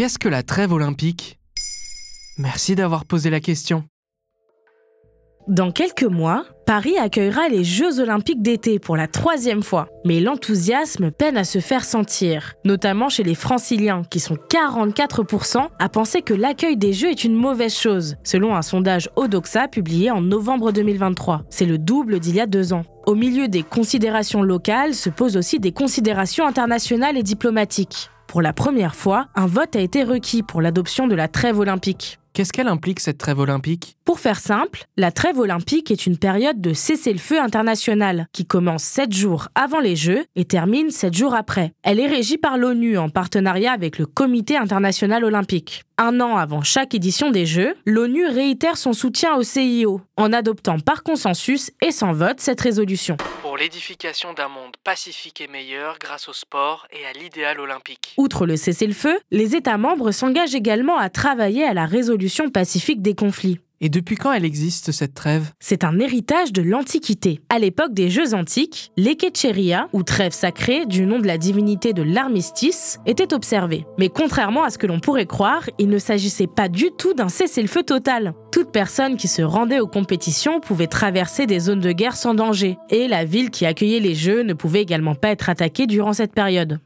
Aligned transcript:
Qu'est-ce 0.00 0.18
que 0.18 0.30
la 0.30 0.42
trêve 0.42 0.72
olympique? 0.72 1.38
Merci 2.38 2.74
d'avoir 2.74 3.04
posé 3.04 3.28
la 3.28 3.38
question. 3.38 3.84
Dans 5.46 5.72
quelques 5.72 6.04
mois, 6.04 6.46
Paris 6.64 6.96
accueillera 6.96 7.50
les 7.50 7.64
Jeux 7.64 8.00
olympiques 8.00 8.40
d'été 8.40 8.78
pour 8.78 8.96
la 8.96 9.08
troisième 9.08 9.62
fois. 9.62 9.88
Mais 10.06 10.20
l'enthousiasme 10.20 11.10
peine 11.10 11.36
à 11.36 11.44
se 11.44 11.58
faire 11.58 11.84
sentir, 11.84 12.54
notamment 12.64 13.10
chez 13.10 13.24
les 13.24 13.34
franciliens, 13.34 14.00
qui 14.10 14.20
sont 14.20 14.38
44% 14.48 15.68
à 15.78 15.88
penser 15.90 16.22
que 16.22 16.32
l'accueil 16.32 16.78
des 16.78 16.94
Jeux 16.94 17.10
est 17.10 17.24
une 17.24 17.36
mauvaise 17.36 17.76
chose, 17.76 18.16
selon 18.24 18.56
un 18.56 18.62
sondage 18.62 19.10
Odoxa 19.16 19.68
publié 19.68 20.10
en 20.10 20.22
novembre 20.22 20.72
2023. 20.72 21.42
C'est 21.50 21.66
le 21.66 21.76
double 21.76 22.20
d'il 22.20 22.36
y 22.36 22.40
a 22.40 22.46
deux 22.46 22.72
ans. 22.72 22.86
Au 23.06 23.14
milieu 23.14 23.48
des 23.48 23.64
considérations 23.64 24.40
locales 24.40 24.94
se 24.94 25.10
posent 25.10 25.36
aussi 25.36 25.60
des 25.60 25.72
considérations 25.72 26.46
internationales 26.46 27.18
et 27.18 27.22
diplomatiques. 27.22 28.08
Pour 28.30 28.42
la 28.42 28.52
première 28.52 28.94
fois, 28.94 29.26
un 29.34 29.46
vote 29.46 29.74
a 29.74 29.80
été 29.80 30.04
requis 30.04 30.44
pour 30.44 30.62
l'adoption 30.62 31.08
de 31.08 31.16
la 31.16 31.26
trêve 31.26 31.58
olympique. 31.58 32.19
Qu'est-ce 32.32 32.52
qu'elle 32.52 32.68
implique 32.68 33.00
cette 33.00 33.18
trêve 33.18 33.40
olympique? 33.40 33.96
Pour 34.04 34.20
faire 34.20 34.38
simple, 34.38 34.84
la 34.96 35.10
trêve 35.10 35.38
olympique 35.38 35.90
est 35.90 36.06
une 36.06 36.16
période 36.16 36.60
de 36.60 36.72
cessez-le-feu 36.72 37.40
international 37.40 38.28
qui 38.32 38.46
commence 38.46 38.84
7 38.84 39.12
jours 39.12 39.48
avant 39.56 39.80
les 39.80 39.96
Jeux 39.96 40.24
et 40.36 40.44
termine 40.44 40.90
7 40.90 41.12
jours 41.12 41.34
après. 41.34 41.72
Elle 41.82 41.98
est 41.98 42.06
régie 42.06 42.38
par 42.38 42.56
l'ONU 42.56 42.98
en 42.98 43.08
partenariat 43.08 43.72
avec 43.72 43.98
le 43.98 44.06
Comité 44.06 44.56
international 44.56 45.24
olympique. 45.24 45.82
Un 45.98 46.20
an 46.20 46.36
avant 46.36 46.62
chaque 46.62 46.94
édition 46.94 47.30
des 47.30 47.46
Jeux, 47.46 47.74
l'ONU 47.84 48.26
réitère 48.26 48.78
son 48.78 48.92
soutien 48.92 49.34
au 49.34 49.42
CIO 49.42 50.00
en 50.16 50.32
adoptant 50.32 50.78
par 50.78 51.02
consensus 51.02 51.72
et 51.82 51.90
sans 51.90 52.12
vote 52.12 52.40
cette 52.40 52.60
résolution. 52.60 53.16
Pour 53.42 53.58
l'édification 53.58 54.32
d'un 54.32 54.48
monde 54.48 54.76
pacifique 54.82 55.40
et 55.42 55.48
meilleur 55.48 55.98
grâce 55.98 56.28
au 56.28 56.32
sport 56.32 56.86
et 56.90 57.04
à 57.04 57.12
l'idéal 57.12 57.60
olympique. 57.60 58.14
Outre 58.16 58.46
le 58.46 58.56
cessez-le-feu, 58.56 59.18
les 59.30 59.56
États 59.56 59.76
membres 59.76 60.10
s'engagent 60.10 60.54
également 60.54 60.96
à 60.96 61.10
travailler 61.10 61.64
à 61.64 61.74
la 61.74 61.84
résolution 61.84 62.20
pacifique 62.48 63.02
des 63.02 63.14
conflits. 63.14 63.58
Et 63.82 63.88
depuis 63.88 64.16
quand 64.16 64.32
elle 64.32 64.44
existe, 64.44 64.92
cette 64.92 65.14
trêve? 65.14 65.52
C'est 65.58 65.84
un 65.84 65.98
héritage 65.98 66.52
de 66.52 66.60
l'Antiquité. 66.60 67.40
À 67.48 67.58
l'époque 67.58 67.94
des 67.94 68.10
Jeux 68.10 68.34
antiques, 68.34 68.92
l'Ekecheria, 68.98 69.88
ou 69.94 70.02
trêve 70.02 70.32
sacrée 70.32 70.84
du 70.84 71.06
nom 71.06 71.18
de 71.18 71.26
la 71.26 71.38
divinité 71.38 71.94
de 71.94 72.02
l'armistice, 72.02 72.98
était 73.06 73.32
observée. 73.32 73.86
Mais 73.98 74.10
contrairement 74.10 74.64
à 74.64 74.70
ce 74.70 74.76
que 74.76 74.86
l'on 74.86 75.00
pourrait 75.00 75.24
croire, 75.24 75.64
il 75.78 75.88
ne 75.88 75.98
s'agissait 75.98 76.46
pas 76.46 76.68
du 76.68 76.90
tout 76.98 77.14
d'un 77.14 77.30
cessez-le-feu 77.30 77.82
total. 77.82 78.34
Toute 78.52 78.70
personne 78.70 79.16
qui 79.16 79.28
se 79.28 79.40
rendait 79.40 79.80
aux 79.80 79.86
compétitions 79.86 80.60
pouvait 80.60 80.86
traverser 80.86 81.46
des 81.46 81.60
zones 81.60 81.80
de 81.80 81.92
guerre 81.92 82.16
sans 82.16 82.34
danger, 82.34 82.76
et 82.90 83.08
la 83.08 83.24
ville 83.24 83.48
qui 83.48 83.64
accueillait 83.64 84.00
les 84.00 84.14
Jeux 84.14 84.42
ne 84.42 84.52
pouvait 84.52 84.82
également 84.82 85.14
pas 85.14 85.30
être 85.30 85.48
attaquée 85.48 85.86
durant 85.86 86.12
cette 86.12 86.34
période. 86.34 86.80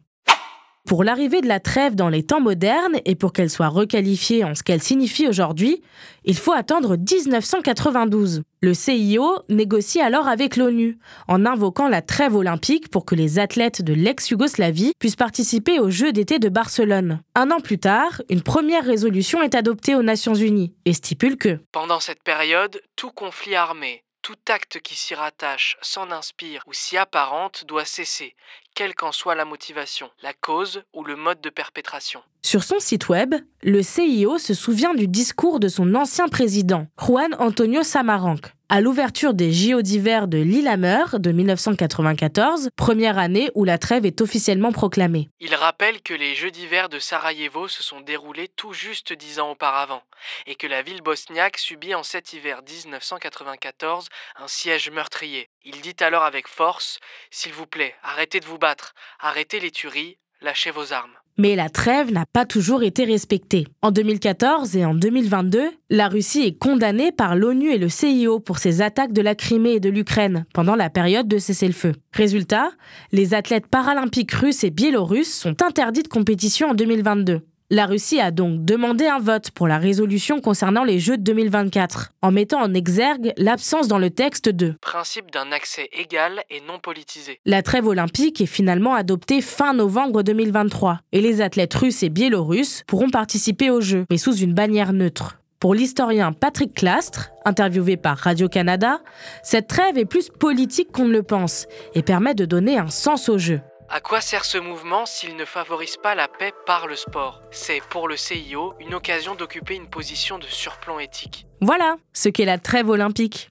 Pour 0.87 1.03
l'arrivée 1.03 1.41
de 1.41 1.49
la 1.49 1.61
trêve 1.61 1.95
dans 1.95 2.11
les 2.11 2.23
temps 2.23 2.43
modernes 2.43 3.01
et 3.07 3.15
pour 3.15 3.33
qu'elle 3.33 3.49
soit 3.49 3.69
requalifiée 3.69 4.45
en 4.45 4.55
ce 4.55 4.63
qu'elle 4.63 4.83
signifie 4.83 5.27
aujourd'hui, 5.27 5.83
il 6.27 6.37
faut 6.37 6.53
attendre 6.53 6.99
1992. 6.99 8.43
Le 8.61 8.75
CIO 8.75 9.39
négocie 9.49 10.03
alors 10.03 10.29
avec 10.29 10.57
l'ONU 10.57 10.99
en 11.27 11.47
invoquant 11.47 11.89
la 11.89 12.03
trêve 12.03 12.37
olympique 12.37 12.91
pour 12.91 13.07
que 13.07 13.15
les 13.15 13.39
athlètes 13.39 13.81
de 13.81 13.95
l'ex-Yougoslavie 13.95 14.93
puissent 14.99 15.17
participer 15.17 15.81
aux 15.81 15.89
Jeux 15.89 16.13
d'été 16.13 16.39
de 16.39 16.51
Barcelone. 16.51 17.23
Un 17.35 17.51
an 17.51 17.61
plus 17.61 17.79
tard, 17.79 18.21
une 18.29 18.43
première 18.43 18.85
résolution 18.85 19.43
est 19.43 19.55
adoptée 19.55 19.95
aux 19.95 20.03
Nations 20.03 20.35
Unies 20.35 20.75
et 20.85 20.93
stipule 20.93 21.39
que 21.39 21.61
Pendant 21.73 22.01
cette 22.01 22.23
période, 22.23 22.79
tout 22.95 23.11
conflit 23.11 23.55
armé, 23.55 24.04
tout 24.25 24.39
acte 24.49 24.81
qui 24.81 24.97
s'y 24.97 25.15
rattache, 25.15 25.77
s'en 25.83 26.11
inspire 26.11 26.63
ou 26.67 26.73
s'y 26.73 26.97
apparente 26.97 27.67
doit 27.67 27.85
cesser, 27.85 28.35
quelle 28.75 28.95
qu'en 28.95 29.13
soit 29.13 29.35
la 29.35 29.45
motivation, 29.45 30.11
la 30.23 30.33
cause 30.33 30.83
ou 30.95 31.05
le 31.05 31.15
mode 31.15 31.43
de 31.43 31.51
perpétration. 31.51 32.25
Sur 32.47 32.63
son 32.63 32.79
site 32.79 33.09
web, 33.09 33.35
le 33.63 33.83
CIO 33.83 34.37
se 34.37 34.53
souvient 34.53 34.93
du 34.93 35.09
discours 35.09 35.61
de 35.61 35.69
son 35.69 35.95
ancien 35.95 36.29
président, 36.29 36.87
Juan 37.01 37.35
Antonio 37.39 37.83
Samaranch, 37.83 38.53
à 38.69 38.83
l'ouverture 38.83 39.33
des 39.33 39.51
JO 39.51 39.81
d'hiver 39.81 40.29
de 40.29 40.37
Lillehammer 40.37 41.05
de 41.15 41.33
1994, 41.33 42.69
première 42.77 43.17
année 43.17 43.51
où 43.55 43.65
la 43.65 43.79
trêve 43.79 44.05
est 44.05 44.21
officiellement 44.21 44.73
proclamée. 44.73 45.31
Il 45.41 45.55
rappelle 45.55 46.03
que 46.03 46.13
les 46.13 46.35
Jeux 46.35 46.51
d'hiver 46.51 46.91
de 46.91 46.99
Sarajevo 46.99 47.67
se 47.67 47.83
sont 47.83 48.03
déroulés 48.03 48.49
tout 48.49 48.75
juste 48.75 49.15
dix 49.15 49.41
ans 49.41 49.53
auparavant 49.53 50.03
et 50.47 50.55
que 50.55 50.67
la 50.67 50.83
ville 50.83 51.01
bosniaque 51.01 51.57
subit 51.57 51.95
en 51.95 52.03
cet 52.03 52.35
hiver 52.35 52.61
1994 52.69 54.09
un 54.37 54.49
siège 54.49 54.91
meurtrier. 54.91 55.49
Il 55.65 55.81
dit 55.81 55.97
alors 56.01 56.25
avec 56.25 56.47
force 56.47 56.99
S'il 57.31 57.55
vous 57.55 57.67
plaît, 57.67 57.95
arrêtez 58.03 58.41
de 58.41 58.47
vous 58.47 58.59
battre, 58.59 58.93
arrêtez 59.19 59.61
les 59.61 59.71
tueries, 59.71 60.19
lâchez 60.43 60.71
vos 60.71 60.93
armes. 60.93 61.17
Mais 61.37 61.57
la 61.57 61.69
trêve 61.69 62.13
n'a 62.13 62.27
pas 62.33 62.45
toujours 62.45 62.85
été 62.85 63.05
respectée. 63.05 63.67
En 63.83 63.91
2014 63.91 64.77
et 64.77 64.85
en 64.85 64.95
2022, 64.95 65.63
la 65.91 66.07
Russie 66.07 66.43
est 66.43 66.57
condamnée 66.57 67.11
par 67.11 67.35
l'ONU 67.35 67.73
et 67.73 67.79
le 67.79 67.89
CIO 67.89 68.39
pour 68.39 68.59
ses 68.59 68.83
attaques 68.83 69.13
de 69.13 69.21
la 69.21 69.35
Crimée 69.35 69.75
et 69.75 69.81
de 69.81 69.91
l'Ukraine 69.91 70.47
pendant 70.55 70.77
la 70.77 70.91
période 70.91 71.27
de 71.27 71.39
cessez-le-feu. 71.39 71.93
Résultat, 72.13 72.71
les 73.11 73.35
athlètes 73.35 73.67
paralympiques 73.67 74.33
russes 74.33 74.63
et 74.63 74.71
biélorusses 74.71 75.35
sont 75.35 75.61
interdits 75.61 76.05
de 76.05 76.09
compétition 76.09 76.69
en 76.69 76.75
2022. 76.75 77.41
La 77.71 77.87
Russie 77.87 78.21
a 78.21 78.31
donc 78.31 78.67
demandé 78.67 79.07
un 79.07 79.19
vote 79.19 79.51
pour 79.51 79.67
la 79.67 79.79
résolution 79.79 80.43
concernant 80.43 80.85
les 80.85 80.99
Jeux 80.99 81.17
de 81.17 81.23
2024, 81.23 82.13
en 82.21 82.31
mettant 82.31 82.61
en 82.61 82.75
exergue 82.75 83.33
l'absence 83.39 83.89
dans 83.89 83.97
le 83.97 84.11
texte 84.11 84.51
de 84.51 84.75
Principe 84.83 85.33
d'un 85.33 85.51
accès 85.51 85.89
égal 85.93 86.43
et 86.51 86.61
non 86.69 86.79
politisé. 86.79 87.41
La 87.47 87.63
trêve 87.63 87.87
olympique 87.87 88.43
est 88.43 88.47
finalement 88.47 88.95
adoptée 88.95 89.41
fin 89.41 89.73
novembre 89.73 90.23
2023, 90.23 91.01
et 91.13 91.23
les 91.23 91.41
athlètes 91.41 91.73
russes 91.73 92.03
et 92.03 92.11
biélorusses 92.11 92.83
pourront 92.87 93.09
participer 93.09 93.71
aux 93.71 93.81
Jeux, 93.81 94.05
mais 94.11 94.19
sous 94.19 94.37
une 94.37 94.53
bannière 94.53 94.93
neutre. 94.93 95.39
Pour 95.59 95.75
l'historien 95.75 96.35
Patrick 96.35 96.75
Clastre, 96.75 97.31
interviewé 97.47 97.97
par 97.97 98.19
Radio-Canada, 98.19 99.01
cette 99.43 99.69
trêve 99.69 99.97
est 99.97 100.05
plus 100.05 100.29
politique 100.29 100.93
qu'on 100.93 101.07
ne 101.07 101.13
le 101.13 101.23
pense 101.23 101.67
et 101.95 102.03
permet 102.03 102.35
de 102.35 102.45
donner 102.45 102.77
un 102.77 102.89
sens 102.89 103.31
aux 103.31 103.39
Jeux. 103.39 103.63
À 103.95 104.01
quoi 104.01 104.21
sert 104.21 104.45
ce 104.45 104.59
mouvement 104.59 105.07
s'il 105.07 105.37
ne 105.37 105.45
favorise 105.45 105.97
pas 105.99 106.17
la 106.17 106.27
paix 106.27 106.53
par 106.67 106.89
le 106.89 106.97
sport? 106.97 107.41
C'est 107.53 107.81
pour 107.91 108.09
le 108.09 108.17
CIO 108.17 108.75
une 108.81 108.93
occasion 108.93 109.37
d'occuper 109.37 109.77
une 109.77 109.89
position 109.89 110.37
de 110.41 110.47
surplomb 110.47 110.99
éthique. 110.99 111.47
Voilà 111.61 111.95
ce 112.13 112.29
qu'est 112.29 112.45
la 112.45 112.59
trêve 112.59 112.89
olympique. 112.89 113.51